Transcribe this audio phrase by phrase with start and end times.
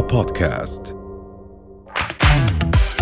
[0.00, 0.96] بودكاست.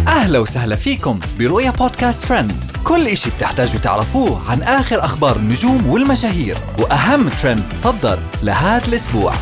[0.09, 2.53] أهلا وسهلا فيكم برؤيا بودكاست ترند.
[2.85, 9.33] كل إشي بتحتاجوا تعرفوه عن آخر أخبار النجوم والمشاهير وأهم ترند صدر لهذا الأسبوع.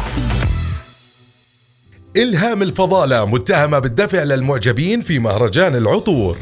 [2.17, 6.37] إلهام الفضالة متهمة بالدفع للمعجبين في مهرجان العطور.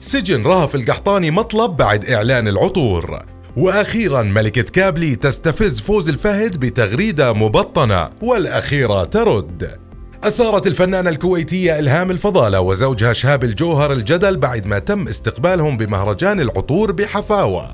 [0.00, 3.22] سجن رهف القحطاني مطلب بعد إعلان العطور.
[3.56, 9.89] وأخيرا ملكة كابلي تستفز فوز الفهد بتغريدة مبطنة والأخيرة ترد.
[10.24, 16.92] أثارت الفنانة الكويتية إلهام الفضالة وزوجها شهاب الجوهر الجدل بعد ما تم استقبالهم بمهرجان العطور
[16.92, 17.72] بحفاوة.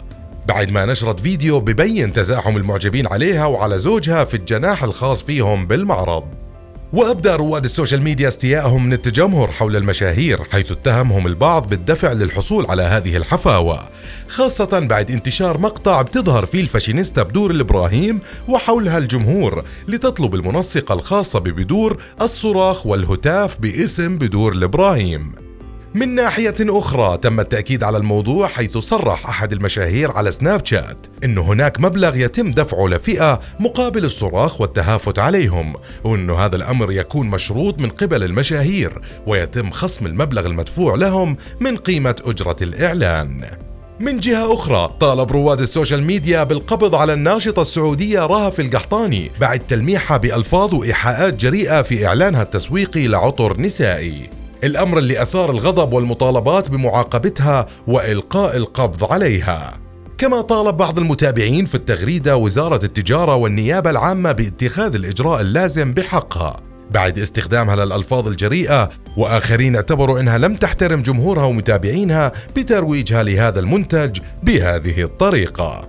[0.48, 6.24] بعد ما نشرت فيديو ببين تزاحم المعجبين عليها وعلى زوجها في الجناح الخاص فيهم بالمعرض.
[6.96, 12.82] وأبدى رواد السوشيال ميديا استيائهم من التجمهر حول المشاهير حيث اتهمهم البعض بالدفع للحصول على
[12.82, 13.88] هذه الحفاوة
[14.28, 22.02] خاصة بعد انتشار مقطع بتظهر فيه الفاشينيستا بدور الإبراهيم وحولها الجمهور لتطلب المنسقه الخاصه ببدور
[22.20, 25.45] الصراخ والهتاف باسم بدور الإبراهيم.
[25.96, 31.38] من ناحية أخرى تم التأكيد على الموضوع حيث صرح أحد المشاهير على سناب شات أن
[31.38, 35.74] هناك مبلغ يتم دفعه لفئة مقابل الصراخ والتهافت عليهم
[36.04, 42.16] وأن هذا الأمر يكون مشروط من قبل المشاهير ويتم خصم المبلغ المدفوع لهم من قيمة
[42.24, 43.44] أجرة الإعلان.
[44.00, 50.16] من جهة أخرى طالب رواد السوشيال ميديا بالقبض على الناشطة السعودية رهف القحطاني بعد تلميحها
[50.16, 54.35] بألفاظ وإيحاءات جريئة في إعلانها التسويقي لعطر نسائي.
[54.64, 59.78] الأمر اللي أثار الغضب والمطالبات بمعاقبتها وإلقاء القبض عليها.
[60.18, 66.60] كما طالب بعض المتابعين في التغريدة وزارة التجارة والنيابة العامة باتخاذ الإجراء اللازم بحقها.
[66.90, 75.02] بعد استخدامها للألفاظ الجريئة وآخرين اعتبروا إنها لم تحترم جمهورها ومتابعينها بترويجها لهذا المنتج بهذه
[75.02, 75.88] الطريقة.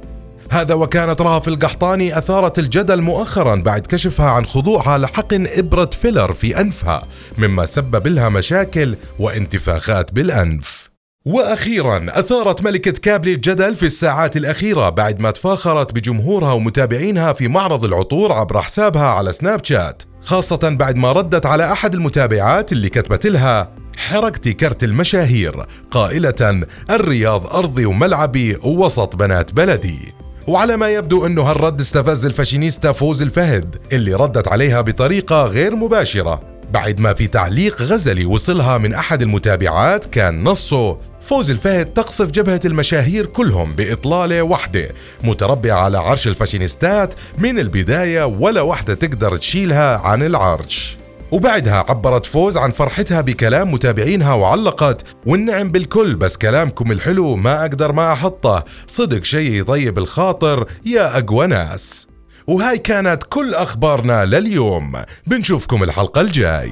[0.52, 6.62] هذا وكانت رهف القحطاني أثارت الجدل مؤخرا بعد كشفها عن خضوعها لحقن إبرة فيلر في
[6.62, 7.04] أنفها
[7.38, 10.88] مما سبب لها مشاكل وانتفاخات بالأنف.
[11.26, 17.86] وأخيرا أثارت ملكة كابلي الجدل في الساعات الأخيرة بعد ما تفاخرت بجمهورها ومتابعينها في معرض
[17.86, 23.28] العطور عبر حسابها على سناب شات خاصة بعد ما ردت على أحد المتابعات اللي كتبت
[23.28, 30.27] لها حرقت كرت المشاهير قائلة الرياض أرضي وملعبي ووسط بنات بلدي.
[30.48, 36.42] وعلى ما يبدو أنه هالرد استفز الفاشينيستا فوز الفهد اللي ردت عليها بطريقة غير مباشرة.
[36.72, 42.60] بعد ما في تعليق غزلي وصلها من أحد المتابعات كان نصه فوز الفهد تقصف جبهة
[42.66, 44.90] المشاهير كلهم بإطلالة واحدة
[45.24, 50.97] متربعة على عرش الفاشينيستات من البداية ولا واحدة تقدر تشيلها عن العرش.
[51.32, 57.92] وبعدها عبرت فوز عن فرحتها بكلام متابعينها وعلقت والنعم بالكل بس كلامكم الحلو ما أقدر
[57.92, 58.64] ما أحطه.
[58.88, 62.08] صدق شيء يطيب الخاطر يا أقوى ناس.
[62.48, 64.94] وهاي كانت كل أخبارنا لليوم.
[65.28, 66.72] بنشوفكم الحلقة الجاي.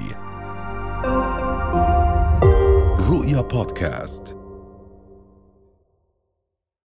[3.09, 4.44] رؤيا بودكاست.